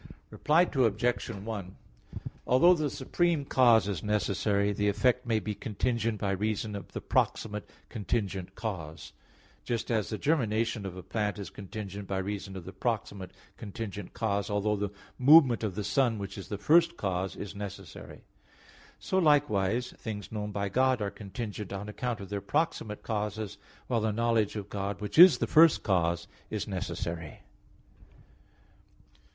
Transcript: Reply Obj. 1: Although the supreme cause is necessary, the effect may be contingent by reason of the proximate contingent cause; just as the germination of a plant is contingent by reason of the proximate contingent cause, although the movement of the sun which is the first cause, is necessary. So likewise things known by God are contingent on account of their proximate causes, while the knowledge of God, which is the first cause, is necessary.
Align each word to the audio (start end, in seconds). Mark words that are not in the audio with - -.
Reply 0.31 0.63
Obj. 0.63 1.27
1: 1.29 1.75
Although 2.47 2.73
the 2.73 2.89
supreme 2.89 3.45
cause 3.45 3.87
is 3.87 4.01
necessary, 4.01 4.73
the 4.73 4.89
effect 4.89 5.27
may 5.27 5.39
be 5.39 5.53
contingent 5.53 6.19
by 6.19 6.31
reason 6.31 6.75
of 6.75 6.93
the 6.93 7.01
proximate 7.01 7.69
contingent 7.87 8.55
cause; 8.55 9.13
just 9.63 9.91
as 9.91 10.09
the 10.09 10.17
germination 10.17 10.87
of 10.87 10.97
a 10.97 11.03
plant 11.03 11.37
is 11.37 11.51
contingent 11.51 12.07
by 12.07 12.17
reason 12.17 12.57
of 12.57 12.65
the 12.65 12.73
proximate 12.73 13.29
contingent 13.57 14.11
cause, 14.15 14.49
although 14.49 14.75
the 14.75 14.89
movement 15.19 15.63
of 15.63 15.75
the 15.75 15.83
sun 15.83 16.17
which 16.17 16.35
is 16.35 16.47
the 16.47 16.57
first 16.57 16.97
cause, 16.97 17.35
is 17.35 17.53
necessary. 17.53 18.23
So 18.97 19.19
likewise 19.19 19.91
things 19.99 20.31
known 20.31 20.51
by 20.51 20.67
God 20.69 20.99
are 21.03 21.11
contingent 21.11 21.71
on 21.71 21.87
account 21.87 22.19
of 22.19 22.29
their 22.29 22.41
proximate 22.41 23.03
causes, 23.03 23.59
while 23.85 24.01
the 24.01 24.11
knowledge 24.11 24.55
of 24.55 24.67
God, 24.67 24.99
which 24.99 25.19
is 25.19 25.37
the 25.37 25.45
first 25.45 25.83
cause, 25.83 26.27
is 26.49 26.67
necessary. 26.67 27.41